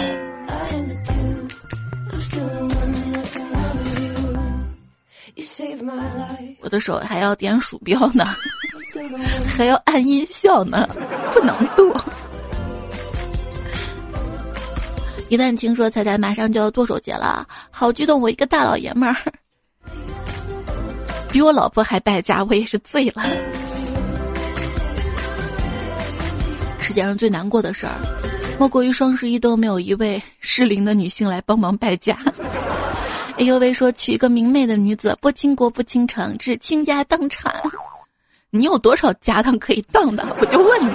[6.60, 8.24] 我的手还要点鼠标呢，
[9.56, 10.88] 还要按音效呢，
[11.32, 12.04] 不能剁。
[15.28, 18.20] 一旦听说彩彩马上就要剁手节了，好激动！
[18.20, 19.16] 我一个大老爷们儿，
[21.30, 23.22] 比我老婆还败家，我也是醉了。
[26.78, 27.94] 世界上最难过的事儿，
[28.58, 32.14] 莫过于双十一都没有一位适龄的女性来帮忙败家。
[33.38, 37.54] 哎呦喂，说娶一个明媚的女子，不倾国不倾城，只倾家荡产。
[38.50, 40.24] 你有多少家当可以当的？
[40.40, 40.94] 我就问你。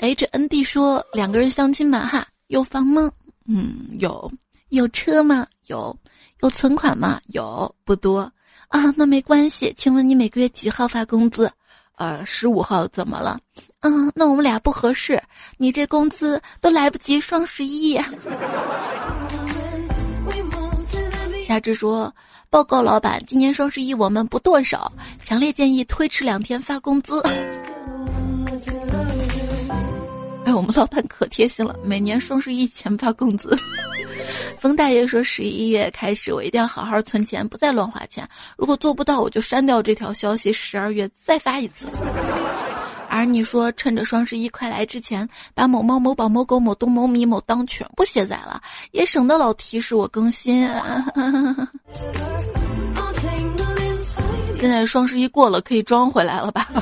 [0.00, 2.26] H N D 说两个人相亲嘛哈。
[2.46, 3.10] 有房吗？
[3.46, 4.30] 嗯，有。
[4.68, 5.46] 有车吗？
[5.66, 5.96] 有。
[6.40, 7.20] 有存款吗？
[7.26, 8.30] 有，不多。
[8.68, 9.74] 啊，那没关系。
[9.76, 11.50] 请问你每个月几号发工资？
[11.96, 12.86] 呃，十五号。
[12.88, 13.38] 怎么了？
[13.80, 15.22] 嗯，那我们俩不合适。
[15.56, 17.98] 你这工资都来不及双十一。
[21.54, 22.12] 夏至说
[22.50, 24.90] ：“报告老板，今年双十一我们不剁手，
[25.22, 27.22] 强烈建议推迟两天发工资。”
[30.44, 33.56] 哎，我们老板可贴心了，每年双十一前发工资。
[34.58, 38.28] 冯大爷说，十一月开始我一定要好好存钱，不再乱花钱。
[38.56, 41.84] 如果做不到，我就删掉这条消息，十二月再发一次。
[43.16, 48.60] 而你说，趁着双十一快来之前，把某猫、某宝、某狗、某东、某米、某当全部卸载了，
[48.90, 50.68] 也省得老提示我更新。
[54.58, 56.68] 现在双十一过了，可以装回来了吧？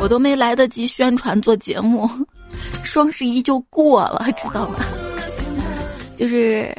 [0.00, 2.10] 我都没来得及宣传做节目，
[2.82, 4.78] 双十一就过了，知道吗？
[6.16, 6.74] 就是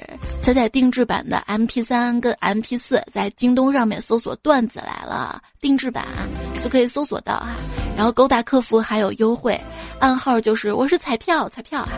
[0.48, 6.06] 彩彩定制版的 M P 三跟 M P 四，在京东上面搜索“段子来了”定制版
[6.64, 7.58] 就可以搜索到哈。
[7.98, 9.60] 然后勾搭客服还有优惠，
[10.00, 11.92] 暗号就是我是彩票彩票哈。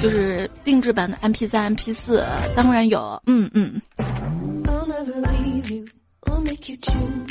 [0.00, 2.24] 就是定制版的 M P 三 M P 四，
[2.56, 3.82] 当然有，嗯嗯。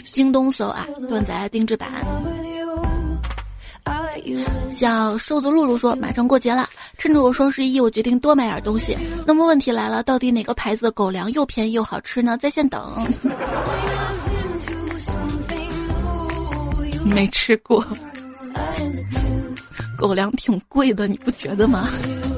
[0.05, 1.89] 京东搜啊，段子定制版。
[4.79, 6.65] 小瘦子露露说：“马上过节了，
[6.97, 8.95] 趁着我双十一，我决定多买点东西。
[9.25, 12.37] 那么问题来了，到底哪个牌子的狗粮又便宜又好吃呢？
[12.37, 12.93] 在线等。
[17.05, 17.83] 没吃过，
[19.97, 21.89] 狗粮挺贵的，你不觉得吗？”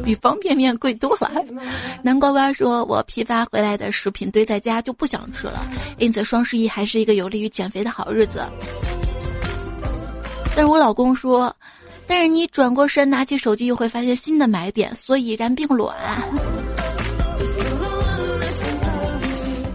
[0.05, 1.29] 比方便面贵多了。
[2.01, 8.41] 南瓜瓜说：“我批发回来的食品堆在家就不想吃了，因此双十一还是一个有利于减肥的好日子。”
[10.55, 11.55] 但是我老公说
[12.05, 15.95] ：“但是你转过身拿起手机又会发现新的买点，所以然并卵。”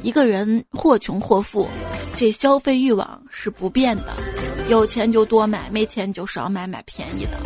[0.02, 1.66] 一个人或穷或富，
[2.14, 4.12] 这消费欲望是不变的，
[4.68, 7.38] 有钱就多买，没钱就少买，买便宜的。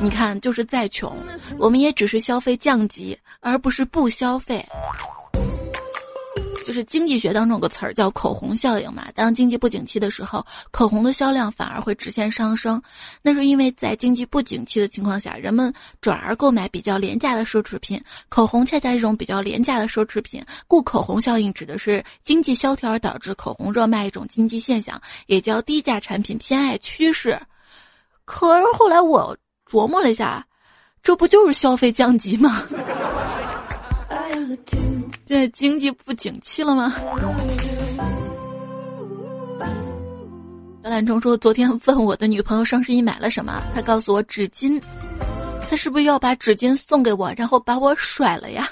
[0.00, 1.16] 你看，就是再穷，
[1.60, 4.66] 我们也只是消费降级，而不是不消费。
[6.64, 9.08] 就是经济学当中有个词儿叫口红效应嘛。
[9.14, 12.82] 当经济不景气的时候，口红的销量反而会直线上升。
[13.22, 20.44] 那是因为在经济不景气的情况下，人们转而购买比较廉价的奢侈品，口红恰恰一种比较廉价的奢侈品。
[20.66, 27.40] 故口红效应指的是经济萧条而导致口红热卖一种经济现象，也叫低价产品偏爱趋势。
[28.24, 29.36] 可是后来我。
[29.64, 30.46] 琢磨了一下，
[31.02, 32.62] 这不就是消费降级吗？
[35.26, 36.94] 现在经济不景气了吗？
[40.82, 44.80] 小懒虫说，昨天问我的女朋友双十一买了什么，他告诉我纸巾，
[45.68, 48.68] 他是不是要把纸巾送给我，然后把我甩了呀？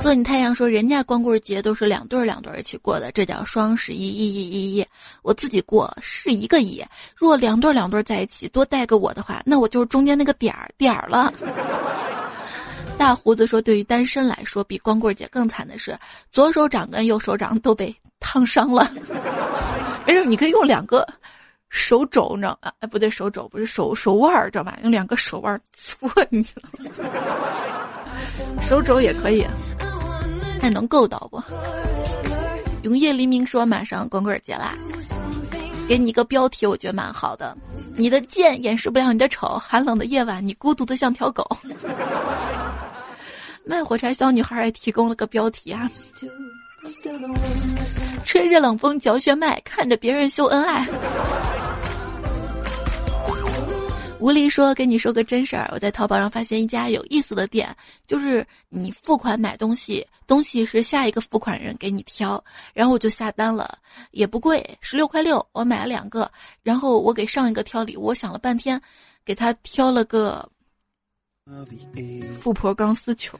[0.00, 4.86] 做你太阳说，人家光棍节都是两对儿两对儿一起过的，这叫双十一一一一一。
[5.22, 6.84] 我自己过是一个一，
[7.16, 11.32] 如果两对儿两对儿在一起多带个我的话，那我就是中间那个点儿点儿了。
[12.98, 15.96] 大胡子说，对于单身来说，比光棍节更惨的是，
[16.30, 18.90] 左手掌跟右手掌都被烫伤了。
[20.04, 21.06] 没 事，你可以用两个
[21.70, 22.72] 手肘，你知道吗？
[22.80, 24.76] 哎，不对，手肘不是手手腕儿，知道吧？
[24.82, 26.62] 用两个手腕搓你了，
[28.60, 29.46] 手肘也可以。
[30.60, 31.40] 还能够到不？
[32.82, 34.74] 永夜黎明说马上光棍节啦，
[35.88, 37.56] 给你一个标题，我觉得蛮好的。
[37.96, 41.46] 你的贱掩饰不了你的丑，寒冷的夜晚，你孤独的像条狗。
[43.68, 45.90] 卖火柴小女孩也提供了个标题啊，
[48.24, 50.88] 吹着冷风嚼血脉，看着别人秀恩爱。
[54.20, 62.42] 吴黎说：“跟你说个真事儿，我在淘宝上发现一家有意思的店，就是你付款买东西，东西是下一个付款人给你挑，
[62.72, 63.78] 然后我就下单了，
[64.10, 66.28] 也不贵，十六块六，我买了两个，
[66.62, 68.80] 然后我给上一个挑礼物，我想了半天，
[69.24, 70.50] 给他挑了个
[72.40, 73.38] 富婆钢丝球。”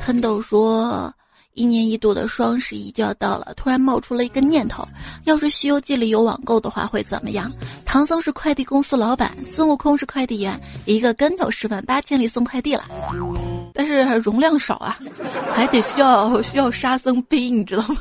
[0.00, 1.14] 喷豆说。
[1.56, 4.84] 一年一度的双十一就要到了，突然冒出了一个念头：
[5.22, 7.48] 要是《西游记》里有网购的话会怎么样？
[7.84, 12.86] 唐僧是快递公司老板，孙悟空是快递员，一个跟头十万八千里送快递了。
[13.72, 14.98] 但是容量少啊，
[15.54, 18.00] 还得需要需要沙僧背，你知道吗？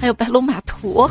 [0.00, 1.08] 还有白龙马图。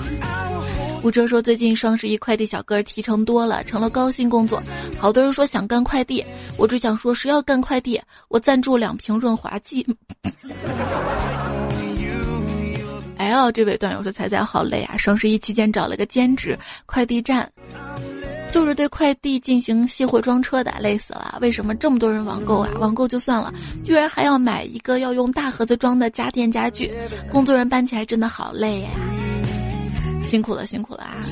[1.02, 4.62] 吴哲说：“最近双十一快递小哥提成多了，成了高薪工作。
[4.98, 6.26] 好多人说想干快递，
[6.58, 9.86] 我只想说，谁要干快递，我赞助两瓶润滑剂。
[13.18, 14.98] ”L 这位段友说：“彩彩好累啊！
[14.98, 17.50] 双十一期间找了个兼职快递站，
[18.52, 21.38] 就是对快递进行卸货装车的，累死了。
[21.42, 22.70] 为什么这么多人网购啊？
[22.80, 26.92] 网购就算了，居然还要买一个要用大盒子装的家电家具，
[27.32, 28.90] 工作人搬起来真的好累呀。”
[30.30, 31.26] 辛苦了，辛苦了啊！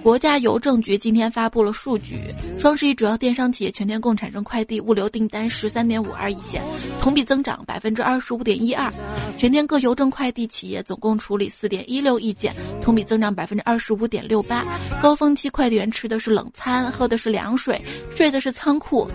[0.00, 2.18] 国家邮政局今天发布了数据，
[2.56, 6.62] 双十一主要电商企业全天共产生快递物流订单十三点五二亿件，
[7.00, 8.88] 同比增长百分之二十五点一二。
[9.36, 14.64] 全天各邮政快递企业总共处理四点一六亿件，同比增长百分之二十五点六八。
[15.02, 17.82] 高峰期快递员吃的是冷餐，喝的是凉水，
[18.14, 19.10] 睡的是仓库。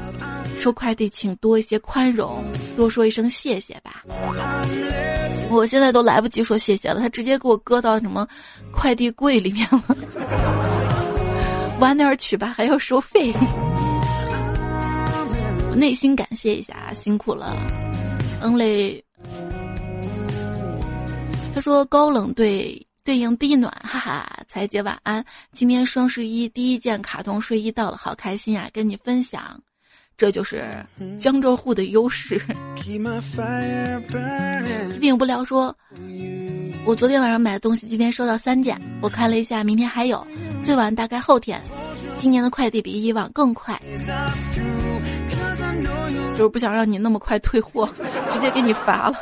[0.59, 2.43] 收快递请多一些宽容，
[2.75, 4.03] 多说一声谢谢吧。
[5.51, 8.27] 我现在都来不及说谢谢了，他直接给我搁到什么
[8.71, 9.81] 快递柜里面了。
[11.79, 13.33] 晚点取吧，还要收费。
[15.75, 17.55] 内心感谢一下，辛苦了，
[18.41, 19.03] 嗯嘞。
[21.55, 25.25] 他说高冷对对应低暖，哈哈，彩姐晚安。
[25.51, 29.61] 今天双十一第一件卡通睡衣到了，好开心啊，跟你分享。
[30.19, 30.69] 这就是
[31.17, 32.39] 江浙沪的优势。
[32.75, 32.99] 疾
[34.99, 35.73] 病不聊说，
[36.83, 40.27] 我昨天晚上买的东西，今天收到三件，我看了一下，明天还有，
[40.61, 41.61] 最晚大概后天。
[42.19, 43.81] 今年的快递比以往更快，
[46.37, 47.89] 就是不想让你那么快退货，
[48.29, 49.15] 直接给你发了。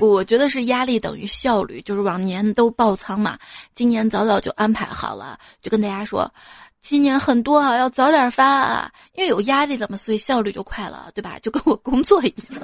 [0.00, 3.38] 我觉得是压力等于效率，就是往年都爆仓嘛，
[3.74, 6.32] 今年早早就安排好了，就跟大家说。
[6.84, 11.38] 今年很多啊，要早点发啊，因为有压力了嘛，所以效率就快了，对吧？
[11.40, 12.60] 就跟我工作一样。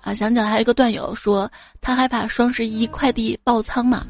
[0.00, 4.06] 啊，想起来还有一个段友说，他害怕双十一快递爆仓嘛，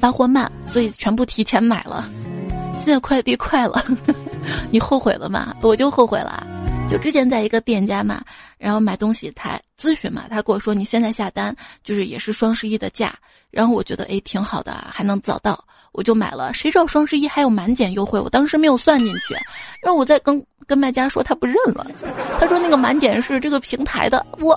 [0.00, 2.08] 发货慢，所以全部提前买了。
[2.78, 3.84] 现在快递快了，
[4.70, 5.52] 你后悔了吗？
[5.60, 6.46] 我就后悔了。
[6.88, 8.22] 就之前在一个店家嘛，
[8.60, 13.14] 然后买东西，他咨询嘛，他跟我说你现在下单就是也是双十一的价，
[13.50, 16.52] 然后我觉得诶挺好的，还能早到，我就买了。
[16.52, 19.34] 谁知道双十一还有满减优惠，我当时没有算进去，
[19.82, 21.86] 然后我再跟跟卖家说，他不认了，
[22.38, 24.54] 他说那个满减是这个平台的，我。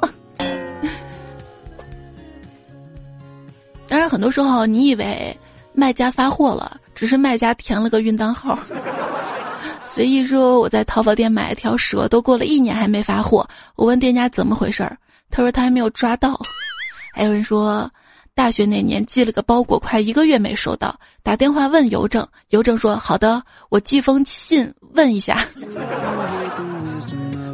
[3.88, 5.38] 当然很多时候你以为
[5.72, 8.60] 卖家发货了，只是卖家填了个运单号。
[9.94, 13.48] 随意说我在淘宝店买一条蛇，都过了一年还没发货。
[13.76, 14.98] 我问店家怎么回事儿，
[15.30, 16.40] 他说他还没有抓到。
[17.14, 17.88] 还有人说，
[18.34, 25.48] 大学那年寄了个包裹，快一个月没收到，打电话问邮政，邮政说好的，我寄封信问一下。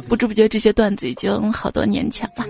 [0.08, 2.46] 不知不觉这些段子已经好多年前了。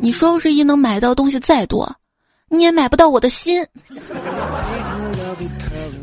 [0.00, 1.94] 你双十一能买到东西再多。
[2.48, 3.64] 你也买不到我的心，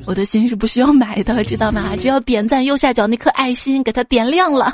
[0.09, 1.95] 我的心是不需要买的，知道吗？
[2.01, 4.73] 只要点赞右下角那颗爱心，给它点亮了，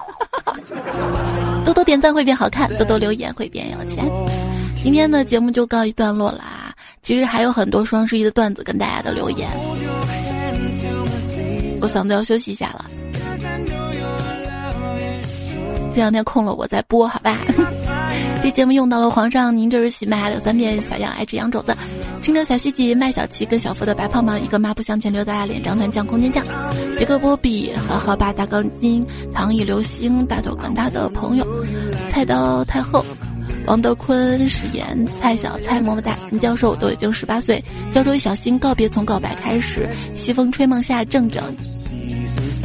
[1.66, 4.06] 多多点赞会变好看，多多留言会变有钱。
[4.82, 6.74] 今天的节目就告一段落啦，
[7.04, 9.50] 其实还有很多双十一的段子跟大家的留言，
[11.82, 12.86] 我嗓子要休息一下了，
[15.94, 17.38] 这两天空了我再播，好吧？
[18.44, 21.76] 这节目用到了皇上，您这是喜麦，有三遍小羊爱吃羊肘子，
[22.22, 26.46] 清蒸小西吉麦小琪跟小福的白胖胖，一个抹布向前溜达脸张团酱空间酱，
[26.98, 31.46] 杰克波比和好把大钢筋唐艺流星大头跟他的朋友，
[32.12, 33.04] 菜刀太后，
[33.66, 41.44] 王德坤史岩蔡小蔡么么哒，林教授都已经十八岁，胶州一小心告别从告白开始，西风吹梦下正正。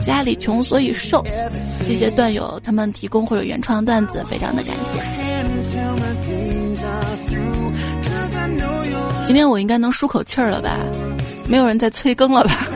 [0.05, 1.25] 家里穷所以瘦，
[1.87, 5.30] 这些段友他们提供或者原创段子，非常的感谢。
[9.27, 10.77] 今天我应该能舒口气儿了吧？
[11.47, 12.67] 没有人再催更了吧？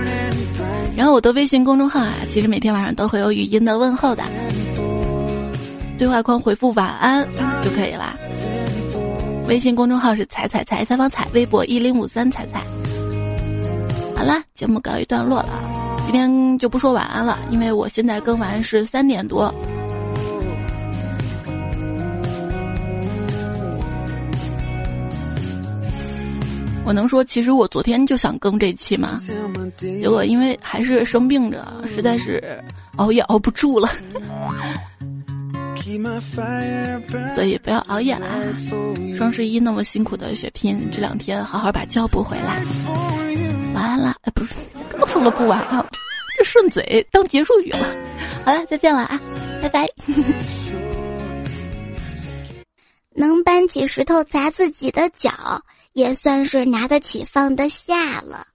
[0.96, 4.24] 然后我的微信公众号啊，其实每天晚上都会有语音的问候的，
[5.96, 7.26] 对话框回复“晚安”
[7.62, 8.16] 就可以啦。
[9.46, 12.62] 微信公众号是“彩彩彩采访彩”，微博一零五三彩彩。
[14.16, 15.48] 好啦，节目告一段落了，
[16.04, 19.54] 今天就不说晚安了，因为我现在更完是三点多。
[26.90, 29.16] 我能说，其实我昨天就想更这期吗？
[29.76, 32.60] 结果因为还是生病着，实在是
[32.96, 33.88] 熬夜熬不住了，
[37.32, 38.26] 所以不要熬夜啦。
[39.16, 42.60] 双十一那么辛苦的血拼，这两天好好把觉补回来。
[43.72, 44.16] 晚安啦！
[44.22, 44.54] 哎，不是，
[44.90, 45.86] 刚说了不晚安，
[46.36, 47.86] 这顺嘴当结束语了。
[48.44, 49.20] 好了，再见了啊，
[49.62, 49.86] 拜拜。
[53.14, 55.30] 能搬起石头砸自己的脚。
[56.00, 58.46] 也算是拿得起，放得下了。